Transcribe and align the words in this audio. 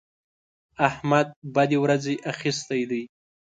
احمد 0.87 1.27
بدې 1.55 1.77
ورځې 1.83 2.13
اخيستی 2.31 2.81
دی. 2.91 3.03